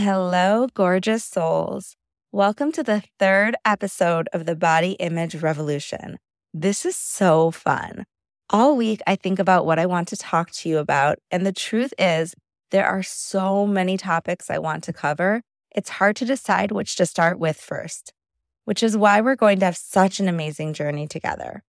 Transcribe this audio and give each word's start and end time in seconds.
Hello, 0.00 0.68
gorgeous 0.74 1.24
souls. 1.24 1.96
Welcome 2.30 2.70
to 2.70 2.84
the 2.84 3.02
third 3.18 3.56
episode 3.64 4.28
of 4.32 4.46
the 4.46 4.54
Body 4.54 4.92
Image 4.92 5.34
Revolution. 5.34 6.18
This 6.54 6.86
is 6.86 6.94
so 6.94 7.50
fun. 7.50 8.04
All 8.48 8.76
week, 8.76 9.00
I 9.08 9.16
think 9.16 9.40
about 9.40 9.66
what 9.66 9.80
I 9.80 9.86
want 9.86 10.06
to 10.08 10.16
talk 10.16 10.52
to 10.52 10.68
you 10.68 10.78
about. 10.78 11.18
And 11.32 11.44
the 11.44 11.52
truth 11.52 11.92
is, 11.98 12.36
there 12.70 12.86
are 12.86 13.02
so 13.02 13.66
many 13.66 13.96
topics 13.96 14.50
I 14.50 14.58
want 14.58 14.84
to 14.84 14.92
cover. 14.92 15.42
It's 15.74 15.90
hard 15.90 16.14
to 16.18 16.24
decide 16.24 16.70
which 16.70 16.94
to 16.94 17.04
start 17.04 17.40
with 17.40 17.56
first, 17.56 18.12
which 18.66 18.84
is 18.84 18.96
why 18.96 19.20
we're 19.20 19.34
going 19.34 19.58
to 19.58 19.64
have 19.64 19.76
such 19.76 20.20
an 20.20 20.28
amazing 20.28 20.74
journey 20.74 21.08
together. 21.08 21.64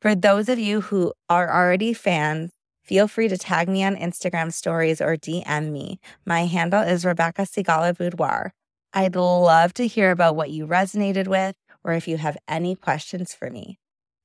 For 0.00 0.14
those 0.14 0.48
of 0.48 0.58
you 0.58 0.80
who 0.80 1.12
are 1.28 1.54
already 1.54 1.92
fans, 1.92 2.52
Feel 2.86 3.08
free 3.08 3.26
to 3.26 3.36
tag 3.36 3.68
me 3.68 3.82
on 3.82 3.96
Instagram 3.96 4.52
stories 4.52 5.00
or 5.00 5.16
DM 5.16 5.72
me. 5.72 5.98
My 6.24 6.46
handle 6.46 6.82
is 6.82 7.04
Rebecca 7.04 7.42
Sigala 7.42 7.98
Boudoir. 7.98 8.52
I'd 8.92 9.16
love 9.16 9.74
to 9.74 9.88
hear 9.88 10.12
about 10.12 10.36
what 10.36 10.50
you 10.50 10.68
resonated 10.68 11.26
with 11.26 11.56
or 11.82 11.94
if 11.94 12.06
you 12.06 12.16
have 12.18 12.36
any 12.46 12.76
questions 12.76 13.34
for 13.34 13.50
me. 13.50 13.80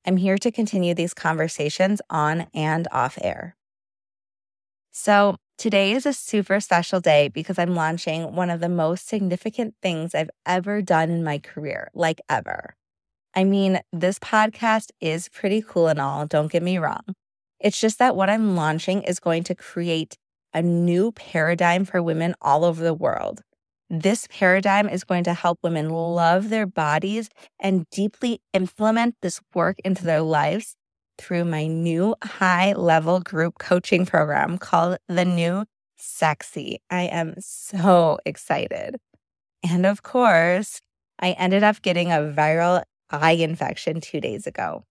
I'm 0.06 0.16
here 0.16 0.38
to 0.38 0.52
continue 0.52 0.94
these 0.94 1.12
conversations 1.12 2.00
on 2.08 2.46
and 2.54 2.86
off 2.92 3.18
air. 3.20 3.56
So, 4.92 5.38
today 5.58 5.90
is 5.90 6.06
a 6.06 6.12
super 6.12 6.60
special 6.60 7.00
day 7.00 7.26
because 7.26 7.58
I'm 7.58 7.74
launching 7.74 8.36
one 8.36 8.50
of 8.50 8.60
the 8.60 8.68
most 8.68 9.08
significant 9.08 9.74
things 9.82 10.14
I've 10.14 10.30
ever 10.46 10.82
done 10.82 11.10
in 11.10 11.24
my 11.24 11.38
career, 11.38 11.90
like 11.94 12.20
ever. 12.28 12.76
I 13.34 13.42
mean, 13.42 13.80
this 13.92 14.20
podcast 14.20 14.90
is 15.00 15.28
pretty 15.28 15.64
cool 15.66 15.88
and 15.88 16.00
all, 16.00 16.26
don't 16.26 16.52
get 16.52 16.62
me 16.62 16.78
wrong. 16.78 17.02
It's 17.62 17.80
just 17.80 18.00
that 18.00 18.16
what 18.16 18.28
I'm 18.28 18.56
launching 18.56 19.02
is 19.02 19.20
going 19.20 19.44
to 19.44 19.54
create 19.54 20.16
a 20.52 20.60
new 20.62 21.12
paradigm 21.12 21.84
for 21.84 22.02
women 22.02 22.34
all 22.42 22.64
over 22.64 22.82
the 22.82 22.92
world. 22.92 23.40
This 23.88 24.26
paradigm 24.28 24.88
is 24.88 25.04
going 25.04 25.24
to 25.24 25.34
help 25.34 25.60
women 25.62 25.88
love 25.90 26.48
their 26.48 26.66
bodies 26.66 27.28
and 27.60 27.88
deeply 27.90 28.40
implement 28.52 29.14
this 29.22 29.40
work 29.54 29.78
into 29.84 30.04
their 30.04 30.22
lives 30.22 30.74
through 31.18 31.44
my 31.44 31.66
new 31.66 32.16
high 32.22 32.72
level 32.72 33.20
group 33.20 33.58
coaching 33.58 34.06
program 34.06 34.58
called 34.58 34.96
The 35.08 35.24
New 35.24 35.64
Sexy. 35.98 36.80
I 36.90 37.02
am 37.02 37.34
so 37.38 38.18
excited. 38.26 38.96
And 39.62 39.86
of 39.86 40.02
course, 40.02 40.80
I 41.20 41.32
ended 41.32 41.62
up 41.62 41.80
getting 41.82 42.10
a 42.10 42.32
viral 42.36 42.82
eye 43.10 43.32
infection 43.32 44.00
two 44.00 44.20
days 44.20 44.48
ago. 44.48 44.84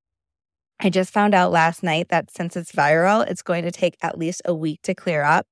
I 0.84 0.90
just 0.90 1.14
found 1.14 1.36
out 1.36 1.52
last 1.52 1.84
night 1.84 2.10
that 2.10 2.32
since 2.32 2.58
it's 2.58 2.72
viral, 2.72 3.30
it's 3.30 3.44
going 3.44 3.64
to 3.66 3.72
take 3.72 3.98
at 4.02 4.18
least 4.18 4.42
a 4.46 4.56
week 4.56 4.82
to 4.82 4.96
clear 4.96 5.22
up. 5.22 5.46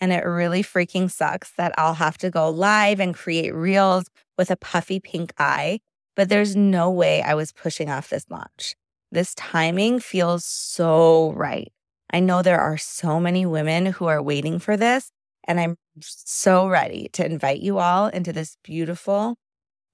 And 0.00 0.12
it 0.12 0.24
really 0.24 0.64
freaking 0.64 1.08
sucks 1.08 1.52
that 1.52 1.72
I'll 1.78 1.94
have 1.94 2.18
to 2.18 2.30
go 2.30 2.50
live 2.50 2.98
and 2.98 3.14
create 3.14 3.54
reels 3.54 4.06
with 4.36 4.50
a 4.50 4.56
puffy 4.56 4.98
pink 4.98 5.32
eye. 5.38 5.78
But 6.16 6.28
there's 6.28 6.56
no 6.56 6.90
way 6.90 7.22
I 7.22 7.34
was 7.34 7.52
pushing 7.52 7.88
off 7.88 8.10
this 8.10 8.26
launch. 8.28 8.74
This 9.12 9.36
timing 9.36 10.00
feels 10.00 10.44
so 10.44 11.32
right. 11.34 11.72
I 12.12 12.18
know 12.18 12.42
there 12.42 12.60
are 12.60 12.76
so 12.76 13.20
many 13.20 13.46
women 13.46 13.86
who 13.86 14.06
are 14.06 14.20
waiting 14.20 14.58
for 14.58 14.76
this, 14.76 15.12
and 15.46 15.60
I'm 15.60 15.76
so 16.00 16.66
ready 16.66 17.08
to 17.12 17.24
invite 17.24 17.60
you 17.60 17.78
all 17.78 18.08
into 18.08 18.32
this 18.32 18.56
beautiful, 18.64 19.36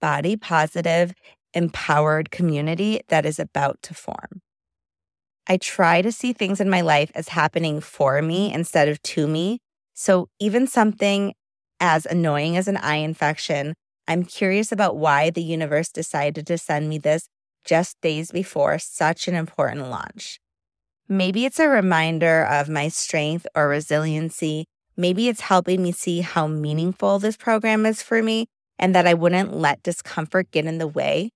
body 0.01 0.37
positive, 0.37 1.13
empowered 1.53 2.31
community 2.31 3.03
that 3.09 3.27
is 3.27 3.39
about 3.39 3.83
to 3.83 3.95
form. 3.95 4.41
I 5.49 5.57
try 5.57 6.03
to 6.03 6.13
see 6.13 6.35
things 6.35 6.61
in 6.61 6.69
my 6.69 6.83
life 6.83 7.11
as 7.15 7.29
happening 7.29 7.81
for 7.81 8.21
me 8.21 8.53
instead 8.53 8.89
of 8.89 9.01
to 9.03 9.27
me. 9.27 9.61
So 9.95 10.29
even 10.39 10.67
something 10.67 11.33
as 11.81 12.05
annoying 12.05 12.57
as 12.57 12.69
an 12.69 12.77
eye 12.77 12.97
infection, 12.97 13.75
I'm 14.07 14.25
curious 14.25 14.73
about 14.73 14.97
why 14.97 15.31
the 15.31 15.43
universe 15.43 15.89
decided 15.89 16.47
to 16.47 16.59
send 16.59 16.89
me 16.89 16.99
this 16.99 17.29
just 17.65 18.01
days 18.03 18.31
before 18.31 18.79
such 18.79 19.27
an 19.27 19.35
important 19.35 19.89
launch. 19.89 20.39
Maybe 21.09 21.47
it's 21.47 21.59
a 21.59 21.69
reminder 21.69 22.45
of 22.45 22.69
my 22.69 22.89
strength 22.89 23.47
or 23.55 23.69
resiliency. 23.69 24.67
Maybe 24.97 25.29
it's 25.29 25.41
helping 25.41 25.83
me 25.83 25.93
see 25.93 26.21
how 26.21 26.47
meaningful 26.47 27.19
this 27.19 27.37
program 27.37 27.87
is 27.87 28.03
for 28.03 28.23
me 28.23 28.47
and 28.79 28.95
that 28.95 29.07
I 29.07 29.15
wouldn't 29.15 29.55
let 29.55 29.83
discomfort 29.83 30.51
get 30.51 30.67
in 30.67 30.77
the 30.77 30.87
way 30.87 31.31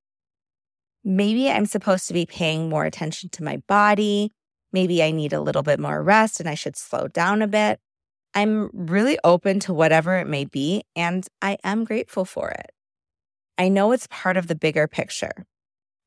maybe 1.04 1.50
I'm 1.50 1.66
supposed 1.66 2.08
to 2.08 2.14
be 2.14 2.26
paying 2.26 2.68
more 2.68 2.84
attention 2.84 3.28
to 3.30 3.44
my 3.44 3.58
body. 3.68 4.32
Maybe 4.72 5.02
I 5.02 5.10
need 5.10 5.32
a 5.32 5.40
little 5.40 5.62
bit 5.62 5.80
more 5.80 6.02
rest 6.02 6.40
and 6.40 6.48
I 6.48 6.54
should 6.54 6.76
slow 6.76 7.08
down 7.08 7.42
a 7.42 7.48
bit. 7.48 7.80
I'm 8.34 8.70
really 8.72 9.18
open 9.24 9.60
to 9.60 9.74
whatever 9.74 10.16
it 10.18 10.26
may 10.26 10.46
be, 10.46 10.84
and 10.96 11.26
I 11.42 11.58
am 11.62 11.84
grateful 11.84 12.24
for 12.24 12.50
it. 12.50 12.72
I 13.58 13.68
know 13.68 13.92
it's 13.92 14.06
part 14.10 14.38
of 14.38 14.46
the 14.46 14.54
bigger 14.54 14.88
picture. 14.88 15.46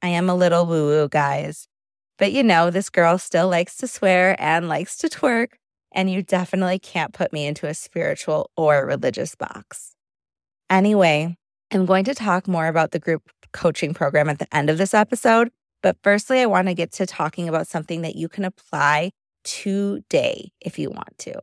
I 0.01 0.07
am 0.09 0.29
a 0.29 0.35
little 0.35 0.65
woo 0.65 0.87
woo, 0.87 1.07
guys. 1.07 1.67
But 2.17 2.31
you 2.31 2.43
know, 2.43 2.71
this 2.71 2.89
girl 2.89 3.17
still 3.17 3.47
likes 3.47 3.77
to 3.77 3.87
swear 3.87 4.35
and 4.39 4.67
likes 4.67 4.97
to 4.97 5.09
twerk, 5.09 5.49
and 5.91 6.09
you 6.09 6.23
definitely 6.23 6.79
can't 6.79 7.13
put 7.13 7.31
me 7.31 7.45
into 7.45 7.67
a 7.67 7.73
spiritual 7.73 8.49
or 8.57 8.85
religious 8.85 9.35
box. 9.35 9.95
Anyway, 10.69 11.37
I'm 11.71 11.85
going 11.85 12.05
to 12.05 12.15
talk 12.15 12.47
more 12.47 12.67
about 12.67 12.91
the 12.91 12.99
group 12.99 13.23
coaching 13.53 13.93
program 13.93 14.29
at 14.29 14.39
the 14.39 14.55
end 14.55 14.69
of 14.69 14.77
this 14.77 14.93
episode. 14.93 15.49
But 15.81 15.97
firstly, 16.03 16.39
I 16.39 16.45
want 16.45 16.67
to 16.67 16.73
get 16.73 16.91
to 16.93 17.05
talking 17.05 17.47
about 17.47 17.67
something 17.67 18.01
that 18.01 18.15
you 18.15 18.27
can 18.27 18.43
apply 18.43 19.11
today 19.43 20.51
if 20.61 20.79
you 20.79 20.89
want 20.89 21.17
to. 21.19 21.39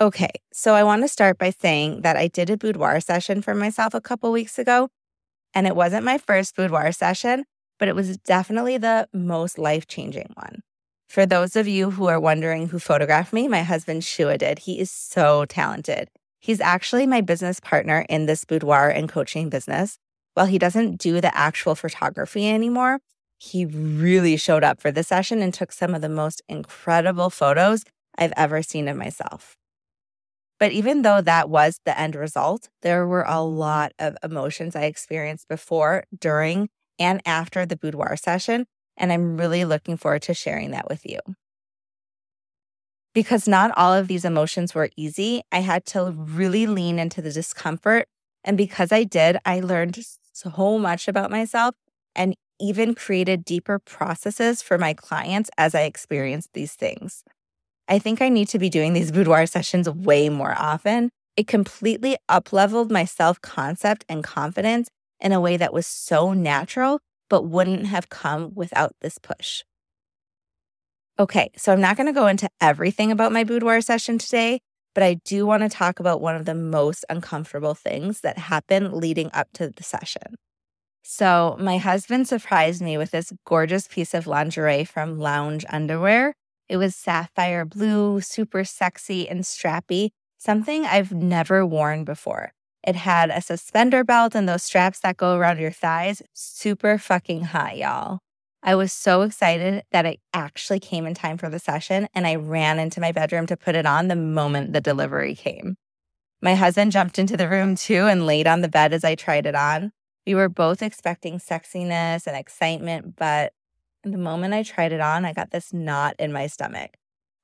Okay, 0.00 0.30
so 0.52 0.74
I 0.74 0.82
want 0.82 1.02
to 1.02 1.08
start 1.08 1.38
by 1.38 1.50
saying 1.50 2.02
that 2.02 2.16
I 2.16 2.28
did 2.28 2.50
a 2.50 2.56
boudoir 2.56 3.00
session 3.00 3.40
for 3.40 3.54
myself 3.54 3.94
a 3.94 4.00
couple 4.00 4.32
weeks 4.32 4.58
ago, 4.58 4.88
and 5.54 5.66
it 5.66 5.76
wasn't 5.76 6.04
my 6.04 6.18
first 6.18 6.56
boudoir 6.56 6.92
session, 6.92 7.44
but 7.78 7.88
it 7.88 7.94
was 7.94 8.18
definitely 8.18 8.78
the 8.78 9.08
most 9.12 9.58
life 9.58 9.86
changing 9.86 10.32
one. 10.34 10.60
For 11.08 11.24
those 11.26 11.56
of 11.56 11.68
you 11.68 11.90
who 11.90 12.06
are 12.06 12.18
wondering 12.18 12.68
who 12.68 12.78
photographed 12.78 13.32
me, 13.32 13.46
my 13.46 13.62
husband 13.62 14.02
Shua 14.02 14.38
did. 14.38 14.60
He 14.60 14.80
is 14.80 14.90
so 14.90 15.44
talented. 15.44 16.08
He's 16.42 16.60
actually 16.60 17.06
my 17.06 17.22
business 17.22 17.60
partner 17.60 18.04
in 18.10 18.26
this 18.26 18.44
boudoir 18.44 18.90
and 18.90 19.08
coaching 19.08 19.48
business 19.48 19.98
while 20.34 20.46
he 20.46 20.58
doesn't 20.58 20.96
do 20.96 21.20
the 21.20 21.36
actual 21.36 21.74
photography 21.74 22.48
anymore, 22.48 23.00
he 23.38 23.66
really 23.66 24.36
showed 24.36 24.64
up 24.64 24.80
for 24.80 24.90
the 24.90 25.02
session 25.02 25.42
and 25.42 25.52
took 25.52 25.72
some 25.72 25.94
of 25.94 26.00
the 26.00 26.08
most 26.08 26.42
incredible 26.48 27.28
photos 27.28 27.84
I've 28.16 28.32
ever 28.36 28.62
seen 28.62 28.88
of 28.88 28.96
myself. 28.96 29.56
But 30.58 30.72
even 30.72 31.02
though 31.02 31.20
that 31.20 31.50
was 31.50 31.80
the 31.84 31.98
end 31.98 32.14
result, 32.14 32.68
there 32.82 33.06
were 33.06 33.24
a 33.26 33.42
lot 33.42 33.92
of 33.98 34.16
emotions 34.22 34.76
I 34.76 34.84
experienced 34.84 35.48
before, 35.48 36.04
during, 36.16 36.68
and 36.98 37.20
after 37.26 37.66
the 37.66 37.76
boudoir 37.76 38.16
session. 38.16 38.66
And 38.96 39.12
I'm 39.12 39.36
really 39.36 39.64
looking 39.64 39.96
forward 39.96 40.22
to 40.22 40.34
sharing 40.34 40.70
that 40.70 40.88
with 40.88 41.04
you. 41.04 41.18
Because 43.14 43.46
not 43.46 43.72
all 43.76 43.92
of 43.92 44.08
these 44.08 44.24
emotions 44.24 44.74
were 44.74 44.88
easy, 44.96 45.42
I 45.52 45.60
had 45.60 45.84
to 45.86 46.12
really 46.12 46.66
lean 46.66 46.98
into 46.98 47.20
the 47.20 47.32
discomfort. 47.32 48.06
And 48.42 48.56
because 48.56 48.90
I 48.90 49.04
did, 49.04 49.36
I 49.44 49.60
learned 49.60 49.98
so 50.32 50.78
much 50.78 51.08
about 51.08 51.30
myself 51.30 51.74
and 52.14 52.34
even 52.58 52.94
created 52.94 53.44
deeper 53.44 53.78
processes 53.78 54.62
for 54.62 54.78
my 54.78 54.94
clients 54.94 55.50
as 55.58 55.74
I 55.74 55.82
experienced 55.82 56.50
these 56.54 56.74
things. 56.74 57.24
I 57.88 57.98
think 57.98 58.22
I 58.22 58.28
need 58.28 58.48
to 58.48 58.58
be 58.58 58.70
doing 58.70 58.92
these 58.92 59.12
boudoir 59.12 59.46
sessions 59.46 59.90
way 59.90 60.28
more 60.28 60.54
often. 60.56 61.10
It 61.36 61.46
completely 61.46 62.16
upleveled 62.30 62.90
my 62.90 63.04
self 63.04 63.40
concept 63.40 64.04
and 64.08 64.22
confidence 64.22 64.88
in 65.20 65.32
a 65.32 65.40
way 65.40 65.56
that 65.56 65.72
was 65.72 65.86
so 65.86 66.32
natural, 66.32 67.00
but 67.28 67.42
wouldn't 67.42 67.86
have 67.86 68.08
come 68.08 68.54
without 68.54 68.92
this 69.00 69.18
push. 69.18 69.62
Okay, 71.22 71.52
so 71.56 71.72
I'm 71.72 71.80
not 71.80 71.96
going 71.96 72.08
to 72.08 72.12
go 72.12 72.26
into 72.26 72.50
everything 72.60 73.12
about 73.12 73.30
my 73.30 73.44
boudoir 73.44 73.80
session 73.80 74.18
today, 74.18 74.58
but 74.92 75.04
I 75.04 75.20
do 75.24 75.46
want 75.46 75.62
to 75.62 75.68
talk 75.68 76.00
about 76.00 76.20
one 76.20 76.34
of 76.34 76.46
the 76.46 76.54
most 76.54 77.04
uncomfortable 77.08 77.76
things 77.76 78.22
that 78.22 78.38
happened 78.38 78.94
leading 78.94 79.30
up 79.32 79.46
to 79.52 79.68
the 79.68 79.84
session. 79.84 80.34
So, 81.04 81.56
my 81.60 81.78
husband 81.78 82.26
surprised 82.26 82.82
me 82.82 82.98
with 82.98 83.12
this 83.12 83.32
gorgeous 83.46 83.86
piece 83.86 84.14
of 84.14 84.26
lingerie 84.26 84.82
from 84.84 85.20
Lounge 85.20 85.64
Underwear. 85.68 86.34
It 86.68 86.76
was 86.76 86.96
sapphire 86.96 87.64
blue, 87.64 88.20
super 88.20 88.64
sexy 88.64 89.28
and 89.28 89.44
strappy, 89.44 90.10
something 90.38 90.86
I've 90.86 91.12
never 91.12 91.64
worn 91.64 92.02
before. 92.02 92.50
It 92.84 92.96
had 92.96 93.30
a 93.30 93.40
suspender 93.40 94.02
belt 94.02 94.34
and 94.34 94.48
those 94.48 94.64
straps 94.64 94.98
that 95.00 95.18
go 95.18 95.36
around 95.36 95.60
your 95.60 95.70
thighs. 95.70 96.20
Super 96.32 96.98
fucking 96.98 97.42
hot, 97.44 97.76
y'all. 97.76 98.18
I 98.62 98.76
was 98.76 98.92
so 98.92 99.22
excited 99.22 99.82
that 99.90 100.06
it 100.06 100.20
actually 100.32 100.78
came 100.78 101.04
in 101.04 101.14
time 101.14 101.36
for 101.36 101.50
the 101.50 101.58
session, 101.58 102.06
and 102.14 102.26
I 102.26 102.36
ran 102.36 102.78
into 102.78 103.00
my 103.00 103.10
bedroom 103.10 103.46
to 103.46 103.56
put 103.56 103.74
it 103.74 103.86
on 103.86 104.06
the 104.06 104.16
moment 104.16 104.72
the 104.72 104.80
delivery 104.80 105.34
came. 105.34 105.76
My 106.40 106.54
husband 106.54 106.92
jumped 106.92 107.18
into 107.18 107.36
the 107.36 107.48
room 107.48 107.74
too 107.74 108.06
and 108.06 108.26
laid 108.26 108.46
on 108.46 108.60
the 108.60 108.68
bed 108.68 108.92
as 108.92 109.04
I 109.04 109.16
tried 109.16 109.46
it 109.46 109.56
on. 109.56 109.92
We 110.26 110.36
were 110.36 110.48
both 110.48 110.82
expecting 110.82 111.38
sexiness 111.38 112.26
and 112.26 112.36
excitement, 112.36 113.16
but 113.16 113.52
the 114.04 114.18
moment 114.18 114.54
I 114.54 114.62
tried 114.62 114.92
it 114.92 115.00
on, 115.00 115.24
I 115.24 115.32
got 115.32 115.50
this 115.50 115.72
knot 115.72 116.14
in 116.18 116.32
my 116.32 116.46
stomach. 116.46 116.96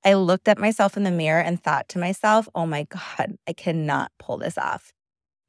I 0.05 0.15
looked 0.15 0.47
at 0.47 0.59
myself 0.59 0.97
in 0.97 1.03
the 1.03 1.11
mirror 1.11 1.41
and 1.41 1.63
thought 1.63 1.89
to 1.91 1.99
myself, 1.99 2.49
oh 2.55 2.67
my 2.67 2.85
God, 2.85 3.37
I 3.47 3.53
cannot 3.53 4.13
pull 4.19 4.39
this 4.39 4.57
off. 4.57 4.93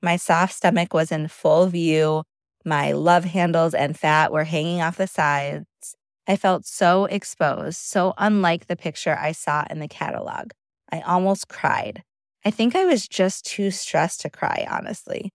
My 0.02 0.16
soft 0.16 0.54
stomach 0.54 0.94
was 0.94 1.12
in 1.12 1.28
full 1.28 1.68
view. 1.68 2.24
My 2.70 2.92
love 2.92 3.26
handles 3.26 3.74
and 3.74 3.98
fat 3.98 4.32
were 4.32 4.44
hanging 4.44 4.80
off 4.80 4.98
the 4.98 5.08
sides. 5.08 5.66
I 6.28 6.36
felt 6.36 6.68
so 6.68 7.06
exposed, 7.06 7.78
so 7.80 8.14
unlike 8.20 8.68
the 8.68 8.76
picture 8.76 9.18
I 9.20 9.32
saw 9.32 9.66
in 9.72 9.80
the 9.80 9.88
catalog. 9.88 10.52
I 10.92 11.02
almost 11.02 11.48
cried. 11.48 12.04
I 12.46 12.52
think 12.52 12.76
I 12.76 12.86
was 12.86 13.08
just 13.08 13.44
too 13.44 13.72
stressed 13.72 14.22
to 14.22 14.30
cry, 14.30 14.68
honestly. 14.70 15.34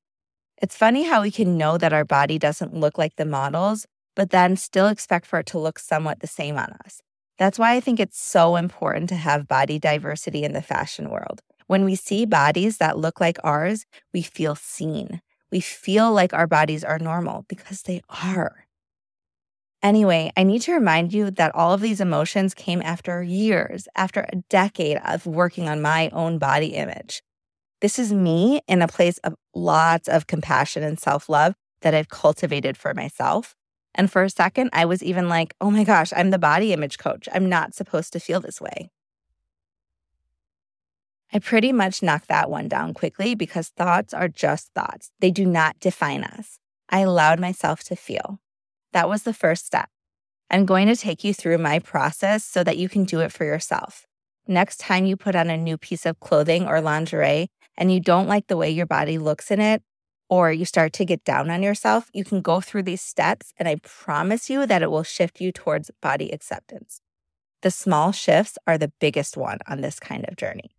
It's 0.62 0.76
funny 0.76 1.02
how 1.02 1.22
we 1.22 1.32
can 1.32 1.58
know 1.58 1.76
that 1.76 1.92
our 1.92 2.04
body 2.04 2.38
doesn't 2.38 2.72
look 2.72 2.98
like 2.98 3.16
the 3.16 3.24
models, 3.24 3.84
but 4.14 4.30
then 4.30 4.54
still 4.54 4.86
expect 4.86 5.26
for 5.26 5.40
it 5.40 5.46
to 5.46 5.58
look 5.58 5.80
somewhat 5.80 6.20
the 6.20 6.28
same 6.28 6.56
on 6.56 6.72
us. 6.84 7.00
That's 7.36 7.58
why 7.58 7.74
I 7.74 7.80
think 7.80 7.98
it's 7.98 8.22
so 8.22 8.54
important 8.54 9.08
to 9.08 9.16
have 9.16 9.48
body 9.48 9.80
diversity 9.80 10.44
in 10.44 10.52
the 10.52 10.62
fashion 10.62 11.10
world. 11.10 11.40
When 11.66 11.84
we 11.84 11.96
see 11.96 12.26
bodies 12.26 12.78
that 12.78 12.96
look 12.96 13.20
like 13.20 13.38
ours, 13.42 13.86
we 14.12 14.22
feel 14.22 14.54
seen. 14.54 15.20
We 15.54 15.60
feel 15.60 16.12
like 16.12 16.34
our 16.34 16.48
bodies 16.48 16.82
are 16.82 16.98
normal 16.98 17.44
because 17.46 17.82
they 17.82 18.02
are. 18.08 18.66
Anyway, 19.84 20.32
I 20.36 20.42
need 20.42 20.62
to 20.62 20.72
remind 20.72 21.14
you 21.14 21.30
that 21.30 21.54
all 21.54 21.72
of 21.72 21.80
these 21.80 22.00
emotions 22.00 22.54
came 22.54 22.82
after 22.82 23.22
years, 23.22 23.86
after 23.94 24.22
a 24.22 24.42
decade 24.50 24.96
of 25.04 25.26
working 25.26 25.68
on 25.68 25.80
my 25.80 26.08
own 26.08 26.38
body 26.38 26.74
image. 26.74 27.22
This 27.80 28.00
is 28.00 28.12
me 28.12 28.62
in 28.66 28.82
a 28.82 28.88
place 28.88 29.18
of 29.18 29.36
lots 29.54 30.08
of 30.08 30.26
compassion 30.26 30.82
and 30.82 30.98
self 30.98 31.28
love 31.28 31.54
that 31.82 31.94
I've 31.94 32.08
cultivated 32.08 32.76
for 32.76 32.92
myself. 32.92 33.54
And 33.94 34.10
for 34.10 34.24
a 34.24 34.30
second, 34.30 34.70
I 34.72 34.84
was 34.86 35.04
even 35.04 35.28
like, 35.28 35.54
oh 35.60 35.70
my 35.70 35.84
gosh, 35.84 36.12
I'm 36.16 36.30
the 36.30 36.38
body 36.40 36.72
image 36.72 36.98
coach. 36.98 37.28
I'm 37.32 37.48
not 37.48 37.74
supposed 37.74 38.12
to 38.14 38.18
feel 38.18 38.40
this 38.40 38.60
way. 38.60 38.90
I 41.34 41.40
pretty 41.40 41.72
much 41.72 42.00
knocked 42.00 42.28
that 42.28 42.48
one 42.48 42.68
down 42.68 42.94
quickly 42.94 43.34
because 43.34 43.70
thoughts 43.70 44.14
are 44.14 44.28
just 44.28 44.70
thoughts, 44.72 45.10
they 45.18 45.32
do 45.32 45.44
not 45.44 45.80
define 45.80 46.22
us. 46.22 46.60
I 46.88 47.00
allowed 47.00 47.40
myself 47.40 47.82
to 47.84 47.96
feel. 47.96 48.38
That 48.92 49.08
was 49.08 49.24
the 49.24 49.34
first 49.34 49.66
step. 49.66 49.88
I'm 50.48 50.64
going 50.64 50.86
to 50.86 50.94
take 50.94 51.24
you 51.24 51.34
through 51.34 51.58
my 51.58 51.80
process 51.80 52.44
so 52.44 52.62
that 52.62 52.78
you 52.78 52.88
can 52.88 53.02
do 53.02 53.18
it 53.18 53.32
for 53.32 53.44
yourself. 53.44 54.06
Next 54.46 54.78
time 54.78 55.06
you 55.06 55.16
put 55.16 55.34
on 55.34 55.50
a 55.50 55.56
new 55.56 55.76
piece 55.76 56.06
of 56.06 56.20
clothing 56.20 56.68
or 56.68 56.80
lingerie 56.80 57.48
and 57.76 57.92
you 57.92 57.98
don't 57.98 58.28
like 58.28 58.46
the 58.46 58.56
way 58.56 58.70
your 58.70 58.86
body 58.86 59.18
looks 59.18 59.50
in 59.50 59.60
it, 59.60 59.82
or 60.28 60.52
you 60.52 60.64
start 60.64 60.92
to 60.92 61.04
get 61.04 61.24
down 61.24 61.50
on 61.50 61.64
yourself, 61.64 62.10
you 62.14 62.22
can 62.22 62.42
go 62.42 62.60
through 62.60 62.84
these 62.84 63.02
steps, 63.02 63.52
and 63.58 63.68
I 63.68 63.76
promise 63.82 64.48
you 64.48 64.66
that 64.66 64.82
it 64.82 64.90
will 64.90 65.02
shift 65.02 65.40
you 65.40 65.50
towards 65.50 65.90
body 66.00 66.30
acceptance. 66.30 67.00
The 67.62 67.72
small 67.72 68.12
shifts 68.12 68.56
are 68.66 68.78
the 68.78 68.92
biggest 69.00 69.36
one 69.36 69.58
on 69.66 69.80
this 69.80 69.98
kind 69.98 70.24
of 70.28 70.36
journey. 70.36 70.73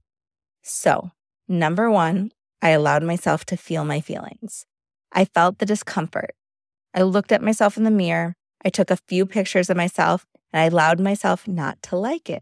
So, 0.67 1.12
number 1.47 1.91
one, 1.91 2.31
I 2.59 2.69
allowed 2.69 3.03
myself 3.03 3.45
to 3.45 3.56
feel 3.56 3.85
my 3.85 4.01
feelings. 4.01 4.65
I 5.12 5.25
felt 5.25 5.59
the 5.59 5.65
discomfort. 5.65 6.35
I 6.91 7.03
looked 7.03 7.31
at 7.31 7.44
myself 7.44 7.77
in 7.77 7.83
the 7.83 7.91
mirror. 7.91 8.35
I 8.63 8.69
took 8.69 8.89
a 8.89 8.97
few 9.07 9.27
pictures 9.27 9.69
of 9.69 9.77
myself 9.77 10.25
and 10.51 10.59
I 10.59 10.65
allowed 10.65 11.00
myself 11.00 11.47
not 11.47 11.83
to 11.83 11.97
like 11.97 12.31
it. 12.31 12.41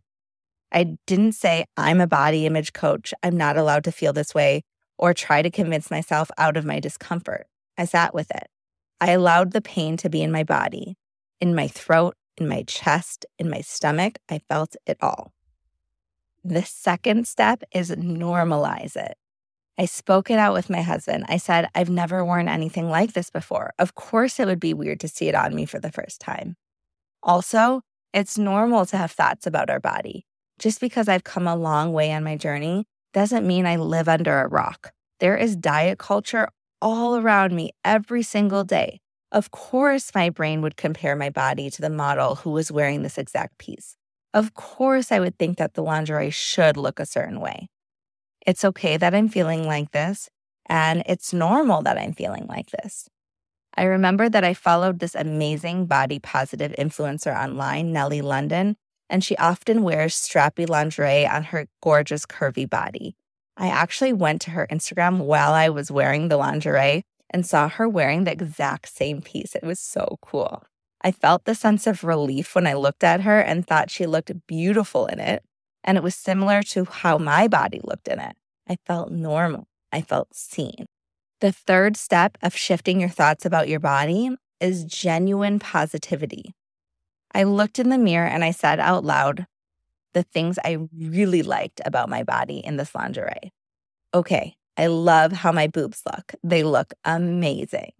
I 0.71 0.95
didn't 1.05 1.33
say, 1.33 1.65
I'm 1.75 1.99
a 1.99 2.07
body 2.07 2.45
image 2.45 2.71
coach. 2.71 3.13
I'm 3.21 3.35
not 3.35 3.57
allowed 3.57 3.83
to 3.83 3.91
feel 3.91 4.13
this 4.13 4.33
way 4.33 4.63
or 4.97 5.13
try 5.13 5.41
to 5.41 5.51
convince 5.51 5.91
myself 5.91 6.31
out 6.37 6.55
of 6.55 6.63
my 6.63 6.79
discomfort. 6.79 7.47
I 7.77 7.83
sat 7.83 8.13
with 8.13 8.31
it. 8.31 8.47
I 9.01 9.11
allowed 9.11 9.51
the 9.51 9.61
pain 9.61 9.97
to 9.97 10.09
be 10.09 10.21
in 10.21 10.31
my 10.31 10.45
body, 10.45 10.95
in 11.41 11.53
my 11.53 11.67
throat, 11.67 12.15
in 12.37 12.47
my 12.47 12.63
chest, 12.63 13.25
in 13.37 13.49
my 13.49 13.59
stomach. 13.59 14.17
I 14.29 14.39
felt 14.47 14.77
it 14.85 14.97
all. 15.01 15.32
The 16.43 16.63
second 16.63 17.25
step 17.25 17.63
is 17.71 17.89
normalize 17.91 18.97
it. 18.97 19.15
I 19.77 19.85
spoke 19.85 20.29
it 20.29 20.37
out 20.37 20.53
with 20.53 20.69
my 20.69 20.81
husband. 20.81 21.25
I 21.29 21.37
said, 21.37 21.69
I've 21.73 21.89
never 21.89 22.23
worn 22.23 22.49
anything 22.49 22.89
like 22.89 23.13
this 23.13 23.29
before. 23.29 23.73
Of 23.79 23.95
course, 23.95 24.39
it 24.39 24.45
would 24.45 24.59
be 24.59 24.73
weird 24.73 24.99
to 24.99 25.07
see 25.07 25.29
it 25.29 25.35
on 25.35 25.55
me 25.55 25.65
for 25.65 25.79
the 25.79 25.91
first 25.91 26.19
time. 26.19 26.57
Also, 27.23 27.81
it's 28.13 28.37
normal 28.37 28.85
to 28.87 28.97
have 28.97 29.11
thoughts 29.11 29.47
about 29.47 29.69
our 29.69 29.79
body. 29.79 30.25
Just 30.59 30.81
because 30.81 31.07
I've 31.07 31.23
come 31.23 31.47
a 31.47 31.55
long 31.55 31.93
way 31.93 32.11
on 32.11 32.23
my 32.23 32.35
journey 32.35 32.85
doesn't 33.13 33.47
mean 33.47 33.65
I 33.65 33.77
live 33.77 34.09
under 34.09 34.41
a 34.41 34.47
rock. 34.47 34.91
There 35.19 35.37
is 35.37 35.55
diet 35.55 35.97
culture 35.97 36.49
all 36.81 37.15
around 37.15 37.53
me 37.53 37.71
every 37.85 38.21
single 38.21 38.65
day. 38.65 38.99
Of 39.31 39.51
course, 39.51 40.11
my 40.13 40.29
brain 40.29 40.61
would 40.61 40.75
compare 40.75 41.15
my 41.15 41.29
body 41.29 41.69
to 41.71 41.81
the 41.81 41.89
model 41.89 42.35
who 42.35 42.51
was 42.51 42.71
wearing 42.71 43.01
this 43.01 43.17
exact 43.17 43.57
piece. 43.57 43.95
Of 44.33 44.55
course, 44.55 45.11
I 45.11 45.19
would 45.19 45.37
think 45.37 45.57
that 45.57 45.75
the 45.75 45.83
lingerie 45.83 46.31
should 46.31 46.75
look 46.75 46.99
a 46.99 47.05
certain 47.05 47.39
way. 47.39 47.69
It's 48.45 48.65
okay 48.65 48.97
that 48.97 49.13
I'm 49.13 49.29
feeling 49.29 49.65
like 49.65 49.91
this, 49.91 50.29
and 50.67 51.03
it's 51.05 51.33
normal 51.33 51.81
that 51.83 51.97
I'm 51.97 52.13
feeling 52.13 52.47
like 52.47 52.71
this. 52.71 53.07
I 53.75 53.83
remember 53.83 54.29
that 54.29 54.43
I 54.43 54.53
followed 54.53 54.99
this 54.99 55.15
amazing 55.15 55.85
body 55.85 56.19
positive 56.19 56.73
influencer 56.77 57.35
online, 57.35 57.91
Nelly 57.91 58.21
London, 58.21 58.75
and 59.09 59.23
she 59.23 59.37
often 59.37 59.83
wears 59.83 60.15
strappy 60.15 60.67
lingerie 60.67 61.27
on 61.27 61.43
her 61.45 61.67
gorgeous 61.81 62.25
curvy 62.25 62.69
body. 62.69 63.15
I 63.55 63.67
actually 63.67 64.13
went 64.13 64.41
to 64.41 64.51
her 64.51 64.67
Instagram 64.71 65.19
while 65.19 65.53
I 65.53 65.69
was 65.69 65.91
wearing 65.91 66.27
the 66.27 66.37
lingerie 66.37 67.03
and 67.29 67.45
saw 67.45 67.67
her 67.69 67.87
wearing 67.87 68.23
the 68.23 68.31
exact 68.31 68.89
same 68.89 69.21
piece. 69.21 69.55
It 69.55 69.63
was 69.63 69.79
so 69.79 70.17
cool. 70.21 70.63
I 71.03 71.11
felt 71.11 71.45
the 71.45 71.55
sense 71.55 71.85
of 71.85 72.03
relief 72.03 72.55
when 72.55 72.65
I 72.65 72.73
looked 72.73 73.03
at 73.03 73.21
her 73.21 73.39
and 73.39 73.65
thought 73.67 73.91
she 73.91 74.05
looked 74.05 74.31
beautiful 74.47 75.05
in 75.07 75.19
it. 75.19 75.43
And 75.83 75.97
it 75.97 76.03
was 76.03 76.15
similar 76.15 76.63
to 76.63 76.85
how 76.85 77.17
my 77.17 77.47
body 77.47 77.81
looked 77.83 78.07
in 78.07 78.19
it. 78.19 78.37
I 78.69 78.77
felt 78.85 79.11
normal. 79.11 79.67
I 79.91 80.01
felt 80.01 80.33
seen. 80.33 80.85
The 81.41 81.51
third 81.51 81.97
step 81.97 82.37
of 82.41 82.55
shifting 82.55 83.01
your 83.01 83.09
thoughts 83.09 83.45
about 83.45 83.67
your 83.67 83.81
body 83.81 84.29
is 84.61 84.85
genuine 84.85 85.59
positivity. 85.59 86.53
I 87.35 87.43
looked 87.43 87.79
in 87.79 87.89
the 87.89 87.97
mirror 87.97 88.27
and 88.27 88.43
I 88.45 88.51
said 88.51 88.79
out 88.79 89.03
loud 89.03 89.45
the 90.13 90.23
things 90.23 90.57
I 90.63 90.77
really 90.97 91.41
liked 91.41 91.81
about 91.85 92.07
my 92.07 92.23
body 92.23 92.59
in 92.59 92.77
this 92.77 92.95
lingerie. 92.95 93.51
Okay, 94.13 94.55
I 94.77 94.87
love 94.87 95.31
how 95.31 95.51
my 95.51 95.67
boobs 95.67 96.03
look. 96.05 96.33
They 96.43 96.63
look 96.63 96.93
amazing. 97.03 97.91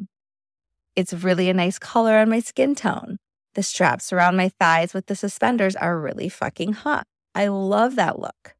It's 0.95 1.13
really 1.13 1.49
a 1.49 1.53
nice 1.55 1.79
color 1.79 2.17
on 2.17 2.29
my 2.29 2.39
skin 2.39 2.75
tone. 2.75 3.17
The 3.55 3.63
straps 3.63 4.13
around 4.13 4.35
my 4.35 4.49
thighs 4.49 4.93
with 4.93 5.07
the 5.07 5.15
suspenders 5.15 5.75
are 5.75 5.99
really 5.99 6.29
fucking 6.29 6.73
hot. 6.73 7.07
I 7.33 7.47
love 7.47 7.95
that 7.95 8.19
look. 8.19 8.55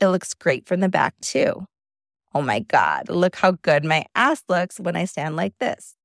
It 0.00 0.08
looks 0.08 0.34
great 0.34 0.66
from 0.66 0.80
the 0.80 0.88
back, 0.88 1.14
too. 1.20 1.66
Oh 2.34 2.42
my 2.42 2.60
God, 2.60 3.08
look 3.08 3.36
how 3.36 3.52
good 3.52 3.84
my 3.84 4.04
ass 4.14 4.42
looks 4.48 4.78
when 4.78 4.96
I 4.96 5.06
stand 5.06 5.34
like 5.34 5.58
this. 5.58 5.96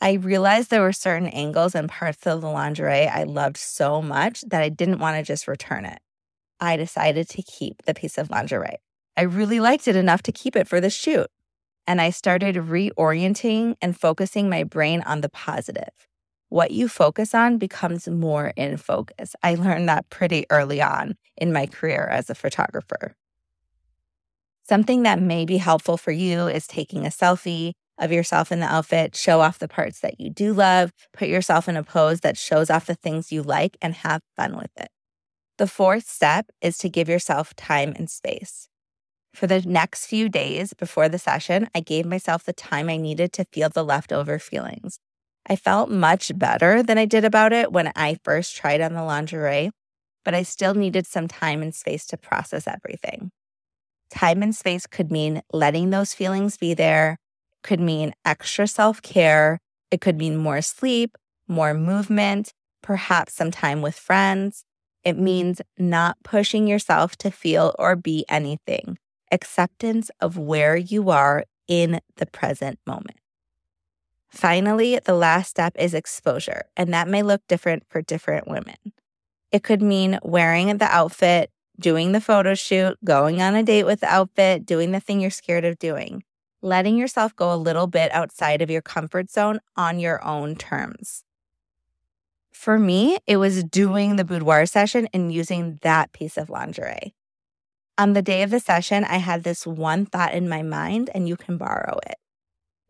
I 0.00 0.12
realized 0.12 0.70
there 0.70 0.82
were 0.82 0.92
certain 0.92 1.28
angles 1.28 1.74
and 1.74 1.88
parts 1.88 2.26
of 2.26 2.42
the 2.42 2.48
lingerie 2.48 3.08
I 3.08 3.24
loved 3.24 3.56
so 3.56 4.00
much 4.00 4.42
that 4.42 4.62
I 4.62 4.68
didn't 4.68 5.00
want 5.00 5.16
to 5.16 5.22
just 5.24 5.48
return 5.48 5.84
it. 5.84 5.98
I 6.60 6.76
decided 6.76 7.28
to 7.30 7.42
keep 7.42 7.82
the 7.82 7.94
piece 7.94 8.18
of 8.18 8.30
lingerie. 8.30 8.76
I 9.16 9.22
really 9.22 9.60
liked 9.60 9.88
it 9.88 9.96
enough 9.96 10.22
to 10.24 10.32
keep 10.32 10.54
it 10.54 10.68
for 10.68 10.80
the 10.80 10.90
shoot 10.90 11.28
and 11.88 12.02
I 12.02 12.10
started 12.10 12.56
reorienting 12.56 13.74
and 13.80 13.98
focusing 13.98 14.50
my 14.50 14.62
brain 14.62 15.02
on 15.06 15.22
the 15.22 15.30
positive. 15.30 15.88
What 16.50 16.70
you 16.70 16.86
focus 16.86 17.34
on 17.34 17.56
becomes 17.56 18.06
more 18.06 18.52
in 18.56 18.76
focus. 18.76 19.34
I 19.42 19.54
learned 19.54 19.88
that 19.88 20.10
pretty 20.10 20.44
early 20.50 20.82
on 20.82 21.16
in 21.38 21.50
my 21.50 21.66
career 21.66 22.06
as 22.06 22.28
a 22.28 22.34
photographer. 22.34 23.16
Something 24.68 25.02
that 25.04 25.20
may 25.20 25.46
be 25.46 25.56
helpful 25.56 25.96
for 25.96 26.12
you 26.12 26.46
is 26.46 26.66
taking 26.66 27.06
a 27.06 27.10
selfie 27.10 27.72
of 27.96 28.12
yourself 28.12 28.52
in 28.52 28.60
the 28.60 28.66
outfit, 28.66 29.16
show 29.16 29.40
off 29.40 29.58
the 29.58 29.66
parts 29.66 30.00
that 30.00 30.20
you 30.20 30.28
do 30.28 30.52
love, 30.52 30.92
put 31.14 31.28
yourself 31.28 31.70
in 31.70 31.76
a 31.76 31.82
pose 31.82 32.20
that 32.20 32.36
shows 32.36 32.68
off 32.68 32.84
the 32.84 32.94
things 32.96 33.32
you 33.32 33.42
like, 33.42 33.78
and 33.80 33.94
have 33.94 34.20
fun 34.36 34.58
with 34.58 34.70
it. 34.76 34.88
The 35.56 35.66
fourth 35.66 36.06
step 36.06 36.50
is 36.60 36.76
to 36.78 36.90
give 36.90 37.08
yourself 37.08 37.56
time 37.56 37.94
and 37.96 38.10
space. 38.10 38.68
For 39.38 39.46
the 39.46 39.60
next 39.60 40.06
few 40.06 40.28
days 40.28 40.74
before 40.74 41.08
the 41.08 41.16
session, 41.16 41.70
I 41.72 41.78
gave 41.78 42.04
myself 42.04 42.42
the 42.42 42.52
time 42.52 42.88
I 42.88 42.96
needed 42.96 43.32
to 43.34 43.44
feel 43.52 43.68
the 43.68 43.84
leftover 43.84 44.40
feelings. 44.40 44.98
I 45.48 45.54
felt 45.54 45.90
much 45.90 46.36
better 46.36 46.82
than 46.82 46.98
I 46.98 47.04
did 47.04 47.24
about 47.24 47.52
it 47.52 47.70
when 47.70 47.92
I 47.94 48.18
first 48.24 48.56
tried 48.56 48.80
on 48.80 48.94
the 48.94 49.04
lingerie, 49.04 49.70
but 50.24 50.34
I 50.34 50.42
still 50.42 50.74
needed 50.74 51.06
some 51.06 51.28
time 51.28 51.62
and 51.62 51.72
space 51.72 52.04
to 52.06 52.16
process 52.16 52.66
everything. 52.66 53.30
Time 54.10 54.42
and 54.42 54.52
space 54.56 54.88
could 54.88 55.12
mean 55.12 55.40
letting 55.52 55.90
those 55.90 56.14
feelings 56.14 56.56
be 56.56 56.74
there, 56.74 57.16
could 57.62 57.78
mean 57.78 58.14
extra 58.24 58.66
self 58.66 59.00
care, 59.02 59.60
it 59.92 60.00
could 60.00 60.18
mean 60.18 60.36
more 60.36 60.62
sleep, 60.62 61.16
more 61.46 61.74
movement, 61.74 62.54
perhaps 62.82 63.34
some 63.34 63.52
time 63.52 63.82
with 63.82 63.94
friends. 63.94 64.64
It 65.04 65.16
means 65.16 65.60
not 65.78 66.16
pushing 66.24 66.66
yourself 66.66 67.14
to 67.18 67.30
feel 67.30 67.76
or 67.78 67.94
be 67.94 68.24
anything 68.28 68.98
acceptance 69.30 70.10
of 70.20 70.36
where 70.38 70.76
you 70.76 71.10
are 71.10 71.44
in 71.66 72.00
the 72.16 72.26
present 72.26 72.78
moment. 72.86 73.18
Finally, 74.28 74.98
the 75.04 75.14
last 75.14 75.48
step 75.50 75.74
is 75.78 75.94
exposure, 75.94 76.62
and 76.76 76.92
that 76.92 77.08
may 77.08 77.22
look 77.22 77.42
different 77.48 77.82
for 77.88 78.02
different 78.02 78.46
women. 78.46 78.76
It 79.50 79.62
could 79.62 79.80
mean 79.80 80.18
wearing 80.22 80.76
the 80.76 80.84
outfit, 80.84 81.50
doing 81.80 82.12
the 82.12 82.20
photo 82.20 82.54
shoot, 82.54 82.98
going 83.04 83.40
on 83.40 83.54
a 83.54 83.62
date 83.62 83.84
with 83.84 84.00
the 84.00 84.12
outfit, 84.12 84.66
doing 84.66 84.92
the 84.92 85.00
thing 85.00 85.20
you're 85.20 85.30
scared 85.30 85.64
of 85.64 85.78
doing. 85.78 86.22
letting 86.62 86.96
yourself 86.96 87.34
go 87.36 87.52
a 87.52 87.56
little 87.56 87.86
bit 87.86 88.12
outside 88.12 88.62
of 88.62 88.70
your 88.70 88.82
comfort 88.82 89.30
zone 89.30 89.60
on 89.76 89.98
your 89.98 90.24
own 90.24 90.56
terms. 90.56 91.24
For 92.52 92.78
me, 92.78 93.18
it 93.26 93.36
was 93.36 93.62
doing 93.62 94.16
the 94.16 94.24
boudoir 94.24 94.66
session 94.66 95.08
and 95.12 95.32
using 95.32 95.78
that 95.82 96.12
piece 96.12 96.36
of 96.36 96.50
lingerie. 96.50 97.14
On 97.98 98.12
the 98.12 98.22
day 98.22 98.42
of 98.44 98.50
the 98.50 98.60
session, 98.60 99.02
I 99.02 99.16
had 99.16 99.42
this 99.42 99.66
one 99.66 100.06
thought 100.06 100.32
in 100.32 100.48
my 100.48 100.62
mind, 100.62 101.10
and 101.12 101.28
you 101.28 101.36
can 101.36 101.56
borrow 101.56 101.98
it. 102.06 102.14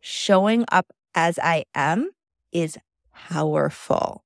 Showing 0.01 0.67
up 0.71 0.93
as 1.15 1.39
I 1.43 1.65
am 1.75 2.11
is 2.53 2.77
powerful. 3.15 4.23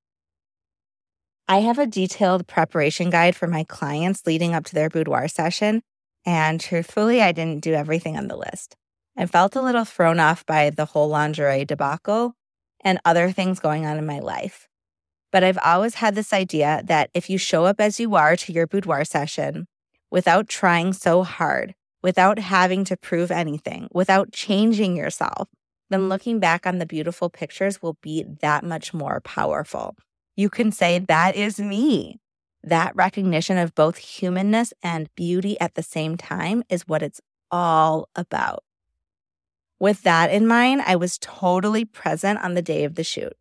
I 1.46 1.60
have 1.60 1.78
a 1.78 1.86
detailed 1.86 2.48
preparation 2.48 3.10
guide 3.10 3.36
for 3.36 3.46
my 3.46 3.62
clients 3.62 4.26
leading 4.26 4.54
up 4.54 4.64
to 4.66 4.74
their 4.74 4.90
boudoir 4.90 5.28
session. 5.28 5.82
And 6.26 6.60
truthfully, 6.60 7.22
I 7.22 7.30
didn't 7.30 7.62
do 7.62 7.74
everything 7.74 8.16
on 8.16 8.26
the 8.26 8.36
list. 8.36 8.76
I 9.16 9.26
felt 9.26 9.54
a 9.54 9.62
little 9.62 9.84
thrown 9.84 10.18
off 10.18 10.44
by 10.46 10.70
the 10.70 10.86
whole 10.86 11.08
lingerie 11.08 11.64
debacle 11.64 12.34
and 12.80 12.98
other 13.04 13.30
things 13.30 13.60
going 13.60 13.86
on 13.86 13.98
in 13.98 14.06
my 14.06 14.18
life. 14.18 14.66
But 15.30 15.44
I've 15.44 15.58
always 15.64 15.94
had 15.94 16.16
this 16.16 16.32
idea 16.32 16.82
that 16.86 17.10
if 17.14 17.30
you 17.30 17.38
show 17.38 17.66
up 17.66 17.80
as 17.80 18.00
you 18.00 18.16
are 18.16 18.34
to 18.34 18.52
your 18.52 18.66
boudoir 18.66 19.04
session 19.04 19.66
without 20.12 20.46
trying 20.46 20.92
so 20.92 21.22
hard, 21.22 21.74
without 22.02 22.38
having 22.38 22.84
to 22.84 22.96
prove 22.98 23.30
anything, 23.30 23.88
without 23.92 24.30
changing 24.30 24.94
yourself, 24.94 25.48
then 25.88 26.10
looking 26.10 26.38
back 26.38 26.66
on 26.66 26.78
the 26.78 26.86
beautiful 26.86 27.30
pictures 27.30 27.80
will 27.80 27.96
be 28.02 28.22
that 28.42 28.62
much 28.62 28.92
more 28.92 29.22
powerful. 29.22 29.96
You 30.36 30.50
can 30.50 30.70
say, 30.70 30.98
That 30.98 31.34
is 31.34 31.58
me. 31.58 32.20
That 32.62 32.94
recognition 32.94 33.56
of 33.56 33.74
both 33.74 33.96
humanness 33.96 34.72
and 34.82 35.12
beauty 35.16 35.58
at 35.58 35.74
the 35.74 35.82
same 35.82 36.16
time 36.16 36.62
is 36.68 36.86
what 36.86 37.02
it's 37.02 37.20
all 37.50 38.08
about. 38.14 38.62
With 39.80 40.02
that 40.02 40.30
in 40.30 40.46
mind, 40.46 40.82
I 40.86 40.94
was 40.94 41.18
totally 41.18 41.84
present 41.84 42.38
on 42.44 42.54
the 42.54 42.62
day 42.62 42.84
of 42.84 42.94
the 42.94 43.02
shoot. 43.02 43.32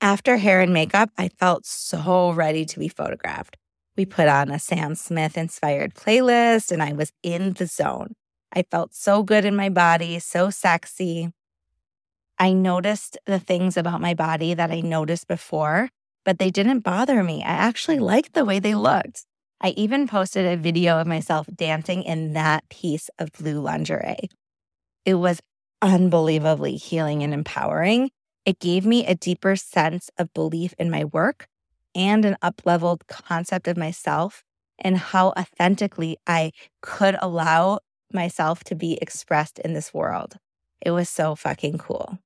After 0.00 0.36
hair 0.38 0.60
and 0.60 0.72
makeup, 0.72 1.10
I 1.18 1.28
felt 1.28 1.66
so 1.66 2.30
ready 2.32 2.64
to 2.64 2.78
be 2.78 2.88
photographed. 2.88 3.56
We 3.96 4.04
put 4.04 4.26
on 4.26 4.50
a 4.50 4.58
Sam 4.58 4.96
Smith 4.96 5.38
inspired 5.38 5.94
playlist 5.94 6.72
and 6.72 6.82
I 6.82 6.92
was 6.92 7.12
in 7.22 7.52
the 7.52 7.66
zone. 7.66 8.14
I 8.52 8.64
felt 8.68 8.94
so 8.94 9.22
good 9.22 9.44
in 9.44 9.54
my 9.54 9.68
body, 9.68 10.18
so 10.18 10.50
sexy. 10.50 11.30
I 12.38 12.52
noticed 12.52 13.16
the 13.26 13.38
things 13.38 13.76
about 13.76 14.00
my 14.00 14.14
body 14.14 14.54
that 14.54 14.72
I 14.72 14.80
noticed 14.80 15.28
before, 15.28 15.90
but 16.24 16.38
they 16.38 16.50
didn't 16.50 16.80
bother 16.80 17.22
me. 17.22 17.42
I 17.42 17.52
actually 17.52 18.00
liked 18.00 18.34
the 18.34 18.44
way 18.44 18.58
they 18.58 18.74
looked. 18.74 19.24
I 19.60 19.68
even 19.76 20.08
posted 20.08 20.44
a 20.44 20.56
video 20.56 21.00
of 21.00 21.06
myself 21.06 21.46
dancing 21.54 22.02
in 22.02 22.32
that 22.32 22.68
piece 22.68 23.08
of 23.18 23.32
blue 23.32 23.60
lingerie. 23.60 24.28
It 25.04 25.14
was 25.14 25.40
unbelievably 25.80 26.76
healing 26.76 27.22
and 27.22 27.32
empowering. 27.32 28.10
It 28.44 28.58
gave 28.58 28.84
me 28.84 29.06
a 29.06 29.14
deeper 29.14 29.54
sense 29.54 30.10
of 30.18 30.34
belief 30.34 30.74
in 30.78 30.90
my 30.90 31.04
work 31.04 31.48
and 31.94 32.24
an 32.24 32.36
up-leveled 32.42 33.06
concept 33.06 33.68
of 33.68 33.76
myself 33.76 34.42
and 34.78 34.98
how 34.98 35.28
authentically 35.38 36.16
I 36.26 36.52
could 36.82 37.16
allow 37.20 37.80
myself 38.12 38.64
to 38.64 38.74
be 38.74 38.98
expressed 39.00 39.58
in 39.60 39.72
this 39.72 39.94
world. 39.94 40.36
It 40.80 40.90
was 40.90 41.08
so 41.08 41.34
fucking 41.34 41.78
cool. 41.78 42.18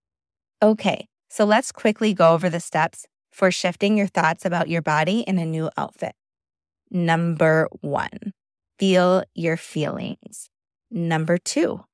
Okay, 0.62 1.06
so 1.28 1.44
let's 1.44 1.72
quickly 1.72 2.14
go 2.14 2.32
over 2.32 2.50
the 2.50 2.60
steps 2.60 3.06
for 3.30 3.50
shifting 3.50 3.96
your 3.96 4.06
thoughts 4.06 4.44
about 4.44 4.68
your 4.68 4.82
body 4.82 5.20
in 5.20 5.38
a 5.38 5.44
new 5.44 5.70
outfit. 5.76 6.14
Number 6.90 7.68
one, 7.80 8.32
feel 8.78 9.22
your 9.34 9.56
feelings. 9.56 10.48
Number 10.90 11.38
two, 11.38 11.84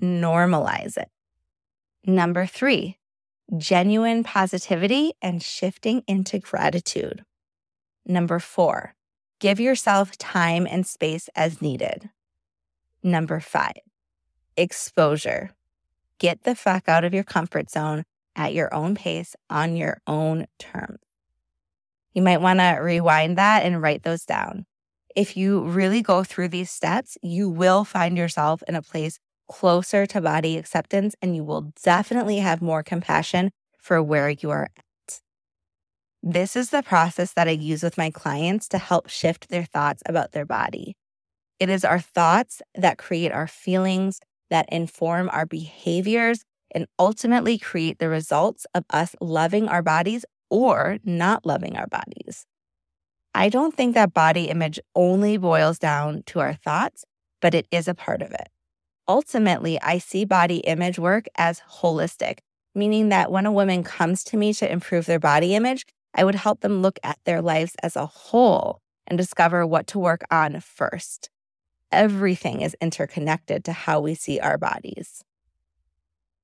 normalize 0.00 0.96
it. 0.96 1.08
Number 2.04 2.46
three, 2.46 2.96
genuine 3.56 4.24
positivity 4.24 5.12
and 5.22 5.42
shifting 5.42 6.02
into 6.06 6.38
gratitude. 6.38 7.24
Number 8.04 8.38
four, 8.38 8.94
give 9.38 9.58
yourself 9.58 10.16
time 10.18 10.66
and 10.68 10.86
space 10.86 11.28
as 11.34 11.62
needed. 11.62 12.10
Number 13.02 13.40
five, 13.40 13.80
exposure. 14.56 15.50
Get 16.18 16.42
the 16.42 16.54
fuck 16.54 16.88
out 16.88 17.04
of 17.04 17.14
your 17.14 17.24
comfort 17.24 17.70
zone 17.70 18.04
at 18.34 18.54
your 18.54 18.72
own 18.74 18.94
pace 18.94 19.34
on 19.48 19.76
your 19.76 20.00
own 20.06 20.46
terms. 20.58 20.98
You 22.12 22.22
might 22.22 22.40
want 22.40 22.58
to 22.58 22.78
rewind 22.80 23.38
that 23.38 23.64
and 23.64 23.80
write 23.80 24.02
those 24.02 24.24
down. 24.24 24.66
If 25.14 25.36
you 25.36 25.62
really 25.62 26.02
go 26.02 26.24
through 26.24 26.48
these 26.48 26.70
steps, 26.70 27.16
you 27.22 27.48
will 27.48 27.84
find 27.84 28.16
yourself 28.16 28.62
in 28.66 28.74
a 28.74 28.82
place 28.82 29.18
closer 29.48 30.06
to 30.06 30.20
body 30.20 30.56
acceptance 30.56 31.14
and 31.20 31.34
you 31.34 31.42
will 31.42 31.72
definitely 31.82 32.38
have 32.38 32.62
more 32.62 32.82
compassion 32.82 33.50
for 33.78 34.02
where 34.02 34.28
you 34.28 34.50
are 34.50 34.64
at. 34.64 35.20
This 36.22 36.56
is 36.56 36.70
the 36.70 36.82
process 36.82 37.32
that 37.34 37.48
I 37.48 37.52
use 37.52 37.82
with 37.82 37.96
my 37.96 38.10
clients 38.10 38.68
to 38.68 38.78
help 38.78 39.08
shift 39.08 39.48
their 39.48 39.64
thoughts 39.64 40.02
about 40.06 40.32
their 40.32 40.44
body. 40.44 40.96
It 41.60 41.68
is 41.68 41.84
our 41.84 42.00
thoughts 42.00 42.60
that 42.74 42.98
create 42.98 43.32
our 43.32 43.46
feelings, 43.46 44.20
that 44.50 44.68
inform 44.70 45.28
our 45.30 45.46
behaviors, 45.46 46.44
and 46.72 46.86
ultimately 46.98 47.58
create 47.58 47.98
the 47.98 48.08
results 48.08 48.66
of 48.74 48.84
us 48.90 49.16
loving 49.20 49.68
our 49.68 49.82
bodies 49.82 50.24
or 50.50 50.98
not 51.04 51.46
loving 51.46 51.76
our 51.76 51.86
bodies. 51.86 52.46
I 53.34 53.48
don't 53.48 53.74
think 53.74 53.94
that 53.94 54.14
body 54.14 54.44
image 54.44 54.80
only 54.94 55.36
boils 55.36 55.78
down 55.78 56.22
to 56.26 56.40
our 56.40 56.54
thoughts, 56.54 57.04
but 57.40 57.54
it 57.54 57.66
is 57.70 57.86
a 57.86 57.94
part 57.94 58.22
of 58.22 58.32
it. 58.32 58.48
Ultimately, 59.08 59.80
I 59.80 59.98
see 59.98 60.26
body 60.26 60.58
image 60.58 60.98
work 60.98 61.26
as 61.36 61.62
holistic, 61.80 62.40
meaning 62.74 63.08
that 63.08 63.32
when 63.32 63.46
a 63.46 63.52
woman 63.52 63.82
comes 63.82 64.22
to 64.24 64.36
me 64.36 64.52
to 64.54 64.70
improve 64.70 65.06
their 65.06 65.18
body 65.18 65.54
image, 65.54 65.86
I 66.14 66.24
would 66.24 66.34
help 66.34 66.60
them 66.60 66.82
look 66.82 66.98
at 67.02 67.18
their 67.24 67.40
lives 67.40 67.74
as 67.82 67.96
a 67.96 68.04
whole 68.04 68.80
and 69.06 69.16
discover 69.16 69.66
what 69.66 69.86
to 69.88 69.98
work 69.98 70.22
on 70.30 70.60
first. 70.60 71.30
Everything 71.90 72.60
is 72.60 72.76
interconnected 72.82 73.64
to 73.64 73.72
how 73.72 74.00
we 74.00 74.14
see 74.14 74.38
our 74.40 74.58
bodies. 74.58 75.24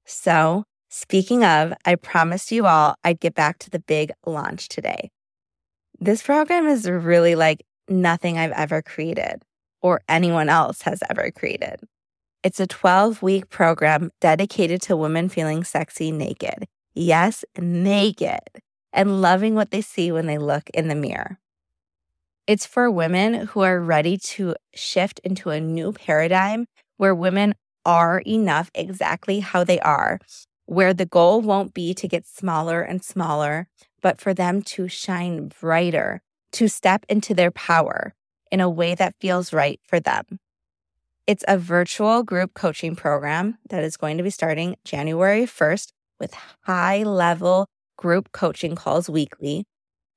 So, 0.07 0.65
speaking 0.89 1.45
of, 1.45 1.75
I 1.85 1.97
promised 1.97 2.51
you 2.51 2.67
all 2.67 2.97
I'd 3.05 3.21
get 3.21 3.35
back 3.35 3.59
to 3.61 3.71
the 3.71 3.79
big 3.79 4.13
launch 4.25 4.69
today. 4.69 5.11
This 6.01 6.23
program 6.23 6.67
is 6.67 6.89
really 6.89 7.35
like 7.35 7.67
nothing 7.89 8.39
I've 8.39 8.53
ever 8.53 8.81
created 8.81 9.43
or 9.83 10.01
anyone 10.09 10.49
else 10.49 10.83
has 10.83 11.03
ever 11.11 11.31
created. 11.31 11.81
It's 12.45 12.61
a 12.61 12.67
12 12.67 13.23
week 13.23 13.49
program 13.49 14.11
dedicated 14.21 14.83
to 14.83 14.99
women 14.99 15.31
feeling 15.31 15.65
sexy 15.65 16.13
naked. 16.13 16.67
Yes, 16.95 17.43
naked, 17.59 18.41
and 18.93 19.23
loving 19.23 19.55
what 19.55 19.71
they 19.71 19.81
see 19.81 20.13
when 20.13 20.27
they 20.27 20.37
look 20.37 20.69
in 20.75 20.89
the 20.89 20.95
mirror. 20.95 21.39
It's 22.47 22.67
for 22.67 22.91
women 22.91 23.47
who 23.47 23.63
are 23.63 23.81
ready 23.81 24.19
to 24.19 24.57
shift 24.75 25.21
into 25.25 25.49
a 25.49 25.59
new 25.59 25.93
paradigm 25.93 26.67
where 26.99 27.15
women 27.15 27.55
are 27.87 28.19
enough 28.27 28.71
exactly 28.75 29.41
how 29.41 29.65
they 29.65 29.81
are, 29.81 30.19
where 30.67 30.93
the 30.93 31.07
goal 31.07 31.41
won't 31.41 31.73
be 31.73 31.95
to 31.95 32.07
get 32.07 32.27
smaller 32.27 32.83
and 32.83 33.03
smaller, 33.03 33.69
but 34.03 34.21
for 34.21 34.35
them 34.35 34.61
to 34.61 34.87
shine 34.87 35.51
brighter, 35.61 36.21
to 36.53 36.69
step 36.69 37.07
into 37.09 37.33
their 37.33 37.51
power 37.51 38.13
in 38.53 38.61
a 38.61 38.69
way 38.69 38.95
that 38.95 39.15
feels 39.19 39.55
right 39.55 39.81
for 39.83 39.99
them. 39.99 40.39
It's 41.27 41.45
a 41.49 41.57
virtual 41.57 42.23
group 42.23 42.53
coaching 42.53 42.95
program 42.95 43.57
that 43.71 43.83
is 43.83 43.97
going 43.97 44.19
to 44.19 44.23
be 44.23 44.29
starting 44.29 44.77
January 44.85 45.47
1st 45.47 45.89
with 46.21 46.35
high 46.65 47.03
level 47.03 47.67
group 47.97 48.31
coaching 48.33 48.75
calls 48.75 49.09
weekly. 49.09 49.65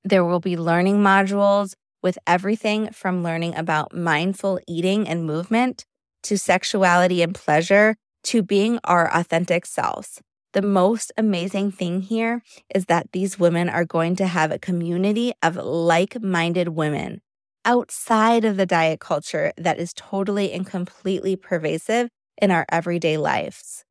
There 0.03 0.25
will 0.25 0.41
be 0.41 0.57
learning 0.57 0.97
modules 0.97 1.75
with 2.03 2.17
everything 2.27 2.91
from 2.91 3.23
learning 3.23 3.55
about 3.55 3.95
mindful 3.95 4.59
eating 4.67 5.07
and 5.07 5.23
movement 5.23 5.85
to 6.23 6.37
sexuality 6.37 7.21
and 7.21 7.33
pleasure 7.33 7.95
to 8.23 8.43
being 8.43 8.77
our 8.83 9.09
authentic 9.15 9.65
selves. 9.65 10.19
The 10.51 10.61
most 10.61 11.13
amazing 11.15 11.71
thing 11.71 12.01
here 12.01 12.41
is 12.75 12.87
that 12.87 13.13
these 13.13 13.39
women 13.39 13.69
are 13.69 13.85
going 13.85 14.17
to 14.17 14.27
have 14.27 14.51
a 14.51 14.59
community 14.59 15.31
of 15.41 15.55
like 15.55 16.21
minded 16.21 16.69
women 16.69 17.21
outside 17.67 18.45
of 18.45 18.55
the 18.55 18.65
diet 18.65 19.01
culture 19.01 19.51
that 19.57 19.77
is 19.77 19.93
totally 19.93 20.53
and 20.53 20.65
completely 20.65 21.35
pervasive 21.35 22.09
in 22.41 22.49
our 22.49 22.65
everyday 22.71 23.17
lives. 23.17 23.83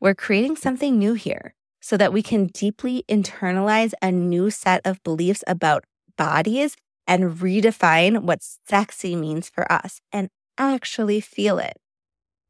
We're 0.00 0.16
creating 0.16 0.56
something 0.56 0.98
new 0.98 1.14
here 1.14 1.54
so 1.80 1.96
that 1.96 2.12
we 2.12 2.22
can 2.22 2.48
deeply 2.48 3.04
internalize 3.08 3.92
a 4.02 4.10
new 4.10 4.50
set 4.50 4.80
of 4.84 5.02
beliefs 5.04 5.44
about 5.46 5.84
bodies 6.16 6.76
and 7.06 7.38
redefine 7.38 8.22
what 8.22 8.40
sexy 8.42 9.14
means 9.14 9.48
for 9.48 9.70
us 9.70 10.00
and 10.12 10.28
actually 10.58 11.20
feel 11.20 11.58
it. 11.60 11.76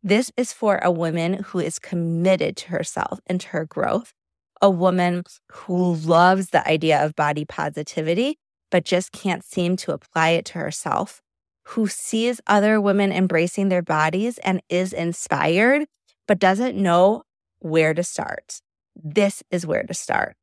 This 0.02 0.32
is 0.36 0.54
for 0.54 0.78
a 0.82 0.90
woman 0.90 1.44
who 1.48 1.58
is 1.58 1.78
committed 1.78 2.56
to 2.56 2.68
herself 2.70 3.20
and 3.26 3.38
to 3.42 3.48
her 3.48 3.66
growth, 3.66 4.14
a 4.62 4.70
woman 4.70 5.24
who 5.52 5.94
loves 5.94 6.50
the 6.50 6.66
idea 6.66 7.04
of 7.04 7.14
body 7.14 7.44
positivity, 7.44 8.38
but 8.70 8.84
just 8.84 9.12
can't 9.12 9.44
seem 9.44 9.76
to 9.76 9.92
apply 9.92 10.30
it 10.30 10.44
to 10.46 10.58
herself, 10.58 11.22
who 11.68 11.86
sees 11.86 12.40
other 12.46 12.80
women 12.80 13.12
embracing 13.12 13.68
their 13.68 13.82
bodies 13.82 14.38
and 14.38 14.62
is 14.68 14.92
inspired, 14.92 15.86
but 16.26 16.38
doesn't 16.38 16.76
know 16.76 17.22
where 17.58 17.94
to 17.94 18.02
start. 18.02 18.60
This 18.94 19.42
is 19.50 19.66
where 19.66 19.82
to 19.84 19.94
start. 19.94 20.36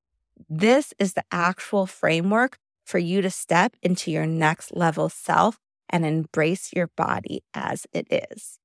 This 0.50 0.94
is 1.00 1.13
the 1.13 1.24
actual 1.32 1.86
framework 1.86 2.58
for 2.86 3.00
you 3.00 3.22
to 3.22 3.29
step 3.29 3.75
into 3.82 4.12
your 4.12 4.25
next 4.25 4.75
level 4.75 5.10
self 5.10 5.60
and 5.89 6.05
embrace 6.05 6.72
your 6.74 6.89
body 6.96 7.44
as 7.53 7.86
it 7.94 8.08
is. 8.12 8.60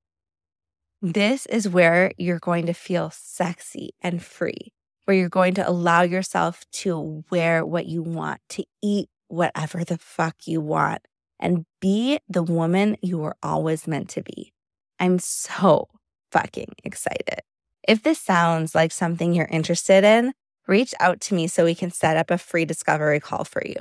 This 1.02 1.46
is 1.46 1.68
where 1.68 2.12
you're 2.18 2.38
going 2.38 2.66
to 2.66 2.74
feel 2.74 3.10
sexy 3.10 3.90
and 4.02 4.22
free, 4.22 4.72
where 5.04 5.16
you're 5.16 5.30
going 5.30 5.54
to 5.54 5.68
allow 5.68 6.02
yourself 6.02 6.64
to 6.72 7.24
wear 7.30 7.64
what 7.64 7.86
you 7.86 8.02
want, 8.02 8.40
to 8.50 8.64
eat 8.82 9.08
whatever 9.30 9.84
the 9.84 9.98
fuck 9.98 10.36
you 10.46 10.60
want, 10.60 11.06
and 11.38 11.64
be 11.80 12.18
the 12.28 12.42
woman 12.42 12.96
you 13.00 13.18
were 13.18 13.36
always 13.42 13.86
meant 13.86 14.08
to 14.10 14.22
be. 14.22 14.52
I'm 14.98 15.18
so 15.18 15.88
fucking 16.30 16.74
excited. 16.84 17.40
If 17.88 18.02
this 18.02 18.20
sounds 18.20 18.74
like 18.74 18.92
something 18.92 19.32
you're 19.32 19.46
interested 19.46 20.04
in, 20.04 20.32
reach 20.66 20.94
out 21.00 21.20
to 21.22 21.34
me 21.34 21.46
so 21.46 21.64
we 21.64 21.74
can 21.74 21.90
set 21.90 22.16
up 22.16 22.30
a 22.30 22.38
free 22.38 22.64
discovery 22.64 23.20
call 23.20 23.44
for 23.44 23.62
you. 23.64 23.76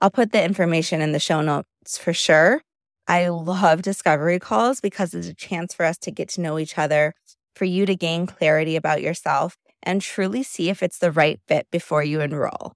I'll 0.00 0.10
put 0.10 0.32
the 0.32 0.42
information 0.42 1.00
in 1.00 1.12
the 1.12 1.20
show 1.20 1.40
notes 1.40 1.98
for 1.98 2.12
sure. 2.12 2.62
I 3.06 3.28
love 3.28 3.82
discovery 3.82 4.38
calls 4.38 4.80
because 4.80 5.14
it's 5.14 5.28
a 5.28 5.34
chance 5.34 5.74
for 5.74 5.84
us 5.84 5.98
to 5.98 6.10
get 6.10 6.28
to 6.30 6.40
know 6.40 6.58
each 6.58 6.78
other, 6.78 7.14
for 7.54 7.64
you 7.64 7.86
to 7.86 7.96
gain 7.96 8.26
clarity 8.26 8.76
about 8.76 9.02
yourself, 9.02 9.56
and 9.82 10.00
truly 10.00 10.42
see 10.42 10.68
if 10.70 10.82
it's 10.82 10.98
the 10.98 11.12
right 11.12 11.40
fit 11.46 11.66
before 11.70 12.02
you 12.02 12.20
enroll. 12.20 12.74